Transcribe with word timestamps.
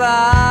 never 0.00 0.49